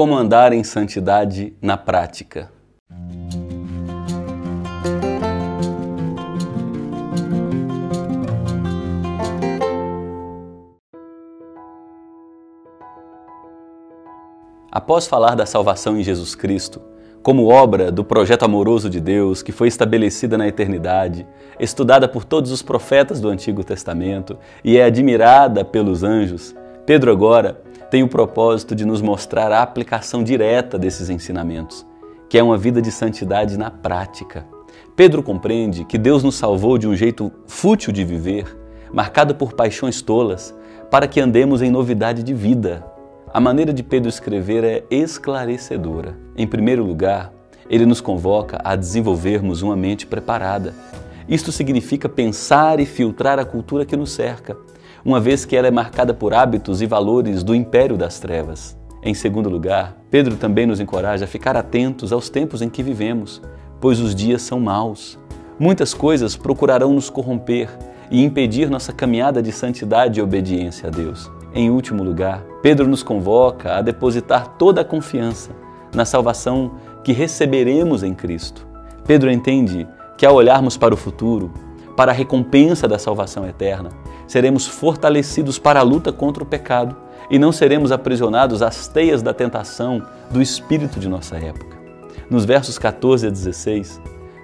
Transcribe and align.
Como 0.00 0.16
andar 0.16 0.54
em 0.54 0.64
santidade 0.64 1.52
na 1.60 1.76
prática. 1.76 2.50
Após 14.72 15.06
falar 15.06 15.34
da 15.34 15.44
salvação 15.44 15.98
em 15.98 16.02
Jesus 16.02 16.34
Cristo, 16.34 16.80
como 17.22 17.48
obra 17.48 17.92
do 17.92 18.02
projeto 18.02 18.44
amoroso 18.44 18.88
de 18.88 19.02
Deus 19.02 19.42
que 19.42 19.52
foi 19.52 19.68
estabelecida 19.68 20.38
na 20.38 20.48
eternidade, 20.48 21.26
estudada 21.58 22.08
por 22.08 22.24
todos 22.24 22.50
os 22.50 22.62
profetas 22.62 23.20
do 23.20 23.28
Antigo 23.28 23.62
Testamento 23.62 24.38
e 24.64 24.78
é 24.78 24.84
admirada 24.84 25.62
pelos 25.62 26.02
anjos, 26.02 26.56
Pedro 26.86 27.12
agora 27.12 27.60
tem 27.90 28.02
o 28.02 28.08
propósito 28.08 28.74
de 28.74 28.84
nos 28.84 29.02
mostrar 29.02 29.50
a 29.50 29.62
aplicação 29.62 30.22
direta 30.22 30.78
desses 30.78 31.10
ensinamentos, 31.10 31.84
que 32.28 32.38
é 32.38 32.42
uma 32.42 32.56
vida 32.56 32.80
de 32.80 32.92
santidade 32.92 33.58
na 33.58 33.70
prática. 33.70 34.46
Pedro 34.94 35.22
compreende 35.22 35.84
que 35.84 35.98
Deus 35.98 36.22
nos 36.22 36.36
salvou 36.36 36.78
de 36.78 36.86
um 36.86 36.94
jeito 36.94 37.32
fútil 37.46 37.92
de 37.92 38.04
viver, 38.04 38.56
marcado 38.92 39.34
por 39.34 39.52
paixões 39.54 40.00
tolas, 40.00 40.54
para 40.90 41.08
que 41.08 41.20
andemos 41.20 41.62
em 41.62 41.70
novidade 41.70 42.22
de 42.22 42.34
vida, 42.34 42.84
a 43.32 43.38
maneira 43.38 43.72
de 43.72 43.84
Pedro 43.84 44.08
escrever 44.08 44.64
é 44.64 44.84
esclarecedora. 44.90 46.16
Em 46.36 46.48
primeiro 46.48 46.84
lugar, 46.84 47.32
ele 47.68 47.86
nos 47.86 48.00
convoca 48.00 48.60
a 48.64 48.74
desenvolvermos 48.74 49.62
uma 49.62 49.76
mente 49.76 50.04
preparada. 50.04 50.74
Isto 51.28 51.52
significa 51.52 52.08
pensar 52.08 52.80
e 52.80 52.86
filtrar 52.86 53.38
a 53.38 53.44
cultura 53.44 53.86
que 53.86 53.96
nos 53.96 54.10
cerca, 54.10 54.56
uma 55.04 55.20
vez 55.20 55.44
que 55.44 55.56
ela 55.56 55.68
é 55.68 55.70
marcada 55.70 56.12
por 56.12 56.34
hábitos 56.34 56.82
e 56.82 56.86
valores 56.86 57.42
do 57.42 57.54
império 57.54 57.96
das 57.96 58.18
trevas. 58.18 58.76
Em 59.02 59.14
segundo 59.14 59.48
lugar, 59.48 59.96
Pedro 60.10 60.36
também 60.36 60.66
nos 60.66 60.80
encoraja 60.80 61.24
a 61.24 61.28
ficar 61.28 61.56
atentos 61.56 62.12
aos 62.12 62.28
tempos 62.28 62.60
em 62.60 62.68
que 62.68 62.82
vivemos, 62.82 63.40
pois 63.80 63.98
os 63.98 64.14
dias 64.14 64.42
são 64.42 64.60
maus. 64.60 65.18
Muitas 65.58 65.94
coisas 65.94 66.36
procurarão 66.36 66.92
nos 66.92 67.08
corromper 67.08 67.68
e 68.10 68.22
impedir 68.22 68.68
nossa 68.68 68.92
caminhada 68.92 69.42
de 69.42 69.52
santidade 69.52 70.20
e 70.20 70.22
obediência 70.22 70.88
a 70.88 70.90
Deus. 70.90 71.30
Em 71.54 71.70
último 71.70 72.02
lugar, 72.02 72.42
Pedro 72.62 72.86
nos 72.86 73.02
convoca 73.02 73.76
a 73.76 73.82
depositar 73.82 74.56
toda 74.58 74.82
a 74.82 74.84
confiança 74.84 75.50
na 75.94 76.04
salvação 76.04 76.72
que 77.02 77.12
receberemos 77.12 78.02
em 78.02 78.14
Cristo. 78.14 78.66
Pedro 79.06 79.30
entende 79.30 79.88
que 80.16 80.26
ao 80.26 80.34
olharmos 80.34 80.76
para 80.76 80.94
o 80.94 80.96
futuro, 80.96 81.50
para 81.96 82.12
a 82.12 82.14
recompensa 82.14 82.86
da 82.86 82.98
salvação 82.98 83.46
eterna, 83.46 83.90
seremos 84.30 84.64
fortalecidos 84.64 85.58
para 85.58 85.80
a 85.80 85.82
luta 85.82 86.12
contra 86.12 86.44
o 86.44 86.46
pecado 86.46 86.96
e 87.28 87.36
não 87.36 87.50
seremos 87.50 87.90
aprisionados 87.90 88.62
às 88.62 88.86
teias 88.86 89.22
da 89.22 89.34
tentação 89.34 90.00
do 90.30 90.40
espírito 90.40 91.00
de 91.00 91.08
nossa 91.08 91.36
época. 91.36 91.76
Nos 92.30 92.44
versos 92.44 92.78
14 92.78 93.26
a 93.26 93.30
16, 93.30 94.00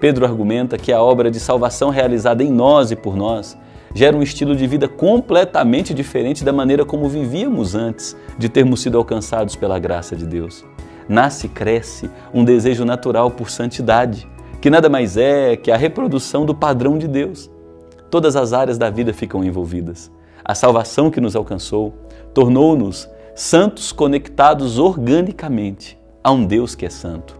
Pedro 0.00 0.24
argumenta 0.24 0.76
que 0.76 0.92
a 0.92 1.00
obra 1.00 1.30
de 1.30 1.38
salvação 1.38 1.90
realizada 1.90 2.42
em 2.42 2.50
nós 2.50 2.90
e 2.90 2.96
por 2.96 3.14
nós 3.14 3.56
gera 3.94 4.16
um 4.16 4.22
estilo 4.22 4.56
de 4.56 4.66
vida 4.66 4.88
completamente 4.88 5.94
diferente 5.94 6.42
da 6.42 6.52
maneira 6.52 6.84
como 6.84 7.08
vivíamos 7.08 7.76
antes 7.76 8.16
de 8.36 8.48
termos 8.48 8.82
sido 8.82 8.98
alcançados 8.98 9.54
pela 9.54 9.78
graça 9.78 10.16
de 10.16 10.26
Deus. 10.26 10.64
Nasce 11.08 11.46
e 11.46 11.50
cresce 11.50 12.10
um 12.34 12.44
desejo 12.44 12.84
natural 12.84 13.30
por 13.30 13.48
santidade, 13.48 14.28
que 14.60 14.70
nada 14.70 14.88
mais 14.88 15.16
é 15.16 15.56
que 15.56 15.70
a 15.70 15.76
reprodução 15.76 16.44
do 16.44 16.52
padrão 16.52 16.98
de 16.98 17.06
Deus. 17.06 17.48
Todas 18.10 18.36
as 18.36 18.52
áreas 18.52 18.78
da 18.78 18.88
vida 18.88 19.12
ficam 19.12 19.44
envolvidas. 19.44 20.10
A 20.44 20.54
salvação 20.54 21.10
que 21.10 21.20
nos 21.20 21.36
alcançou 21.36 21.92
tornou-nos 22.32 23.08
santos 23.34 23.92
conectados 23.92 24.78
organicamente 24.78 25.98
a 26.24 26.32
um 26.32 26.44
Deus 26.44 26.74
que 26.74 26.86
é 26.86 26.90
santo. 26.90 27.38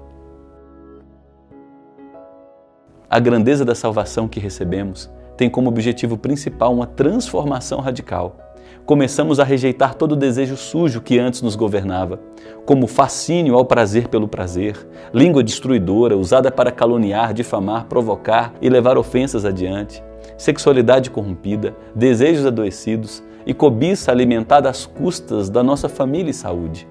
A 3.08 3.18
grandeza 3.18 3.64
da 3.64 3.74
salvação 3.74 4.28
que 4.28 4.38
recebemos 4.38 5.10
tem 5.38 5.48
como 5.48 5.68
objetivo 5.68 6.18
principal 6.18 6.74
uma 6.74 6.86
transformação 6.86 7.80
radical. 7.80 8.36
Começamos 8.84 9.40
a 9.40 9.44
rejeitar 9.44 9.94
todo 9.94 10.12
o 10.12 10.16
desejo 10.16 10.56
sujo 10.56 11.00
que 11.00 11.18
antes 11.18 11.40
nos 11.40 11.56
governava, 11.56 12.20
como 12.66 12.86
fascínio 12.86 13.54
ao 13.54 13.64
prazer 13.64 14.08
pelo 14.08 14.28
prazer, 14.28 14.76
língua 15.12 15.42
destruidora 15.42 16.16
usada 16.16 16.50
para 16.50 16.70
caluniar, 16.70 17.32
difamar, 17.32 17.86
provocar 17.86 18.52
e 18.60 18.68
levar 18.68 18.98
ofensas 18.98 19.44
adiante, 19.44 20.02
sexualidade 20.36 21.10
corrompida, 21.10 21.74
desejos 21.94 22.46
adoecidos 22.46 23.22
e 23.46 23.54
cobiça 23.54 24.10
alimentada 24.10 24.68
às 24.68 24.84
custas 24.84 25.48
da 25.48 25.62
nossa 25.62 25.88
família 25.88 26.30
e 26.30 26.34
saúde. 26.34 26.86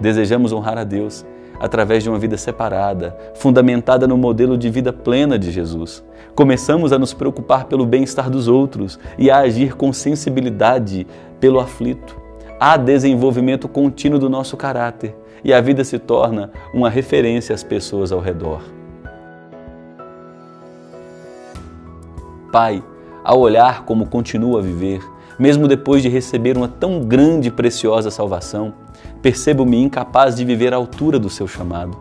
Desejamos 0.00 0.52
honrar 0.52 0.78
a 0.78 0.84
Deus 0.84 1.24
através 1.60 2.02
de 2.02 2.08
uma 2.08 2.18
vida 2.18 2.36
separada, 2.36 3.16
fundamentada 3.34 4.08
no 4.08 4.16
modelo 4.16 4.58
de 4.58 4.68
vida 4.68 4.92
plena 4.92 5.38
de 5.38 5.52
Jesus. 5.52 6.02
Começamos 6.34 6.92
a 6.92 6.98
nos 6.98 7.14
preocupar 7.14 7.66
pelo 7.66 7.86
bem-estar 7.86 8.28
dos 8.28 8.48
outros 8.48 8.98
e 9.16 9.30
a 9.30 9.38
agir 9.38 9.76
com 9.76 9.92
sensibilidade 9.92 11.06
pelo 11.38 11.60
aflito. 11.60 12.20
Há 12.58 12.76
desenvolvimento 12.76 13.68
contínuo 13.68 14.18
do 14.18 14.28
nosso 14.28 14.56
caráter 14.56 15.14
e 15.44 15.52
a 15.52 15.60
vida 15.60 15.84
se 15.84 15.98
torna 15.98 16.50
uma 16.74 16.90
referência 16.90 17.54
às 17.54 17.62
pessoas 17.62 18.10
ao 18.10 18.20
redor. 18.20 18.81
Pai, 22.52 22.84
ao 23.24 23.40
olhar 23.40 23.86
como 23.86 24.06
continua 24.06 24.58
a 24.60 24.62
viver, 24.62 25.00
mesmo 25.38 25.66
depois 25.66 26.02
de 26.02 26.10
receber 26.10 26.54
uma 26.54 26.68
tão 26.68 27.00
grande 27.00 27.48
e 27.48 27.50
preciosa 27.50 28.10
salvação, 28.10 28.74
percebo-me 29.22 29.82
incapaz 29.82 30.36
de 30.36 30.44
viver 30.44 30.74
à 30.74 30.76
altura 30.76 31.18
do 31.18 31.30
seu 31.30 31.48
chamado. 31.48 31.96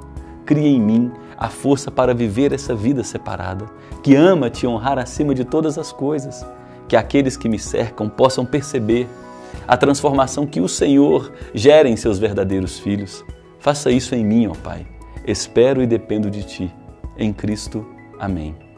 Cria 0.45 0.67
em 0.67 0.81
mim 0.81 1.09
a 1.37 1.47
força 1.47 1.89
para 1.89 2.13
viver 2.13 2.51
essa 2.51 2.75
vida 2.75 3.01
separada, 3.01 3.65
que 4.03 4.13
ama 4.13 4.49
te 4.49 4.67
honrar 4.67 4.99
acima 4.99 5.33
de 5.33 5.45
todas 5.45 5.77
as 5.77 5.93
coisas, 5.93 6.45
que 6.87 6.97
aqueles 6.97 7.37
que 7.37 7.47
me 7.47 7.57
cercam 7.57 8.09
possam 8.09 8.45
perceber 8.45 9.07
a 9.65 9.77
transformação 9.77 10.45
que 10.45 10.59
o 10.59 10.67
Senhor 10.67 11.31
gera 11.53 11.87
em 11.87 11.95
seus 11.95 12.19
verdadeiros 12.19 12.77
filhos. 12.77 13.23
Faça 13.59 13.89
isso 13.89 14.13
em 14.15 14.25
mim, 14.25 14.47
ó 14.47 14.53
Pai. 14.53 14.85
Espero 15.25 15.81
e 15.81 15.87
dependo 15.87 16.29
de 16.29 16.43
Ti. 16.43 16.75
Em 17.17 17.31
Cristo. 17.31 17.85
Amém. 18.19 18.70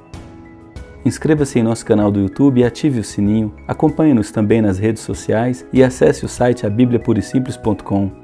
Inscreva-se 1.06 1.60
em 1.60 1.64
nosso 1.64 1.86
canal 1.86 2.10
do 2.10 2.20
YouTube 2.20 2.62
e 2.62 2.64
ative 2.64 3.00
o 3.00 3.04
sininho. 3.04 3.54
Acompanhe-nos 3.68 4.32
também 4.32 4.62
nas 4.62 4.80
redes 4.80 5.04
sociais 5.04 5.66
e 5.74 5.84
acesse 5.84 6.26
o 6.26 6.30
site 6.30 6.66
abibliapurisimples.com. 6.66 8.23